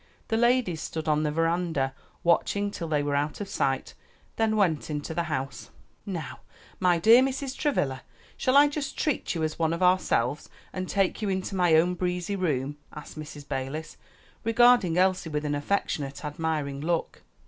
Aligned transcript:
The 0.29 0.35
ladies 0.35 0.81
stood 0.81 1.07
on 1.07 1.21
the 1.21 1.29
veranda, 1.29 1.93
watching 2.23 2.71
till 2.71 2.87
they 2.87 3.03
were 3.03 3.15
out 3.15 3.39
of 3.39 3.47
sight, 3.47 3.93
then 4.35 4.55
went 4.55 4.89
into 4.89 5.13
the 5.13 5.25
house. 5.29 5.69
"Now, 6.07 6.39
my 6.79 6.97
dear 6.97 7.21
Mrs. 7.21 7.55
Travilla, 7.55 8.01
shall 8.35 8.57
I 8.57 8.67
just 8.67 8.97
treat 8.97 9.35
you 9.35 9.43
as 9.43 9.59
one 9.59 9.73
of 9.73 9.83
ourselves, 9.83 10.49
and 10.73 10.89
take 10.89 11.21
you 11.21 11.29
into 11.29 11.53
my 11.55 11.75
own 11.75 11.93
breezy 11.93 12.35
room?" 12.35 12.77
asked 12.91 13.15
Mrs. 13.15 13.47
Balis, 13.47 13.95
regarding 14.43 14.97
Elsie 14.97 15.29
with 15.29 15.45
an 15.45 15.53
affectionate, 15.53 16.25
admiring 16.25 16.81
look. 16.81 17.21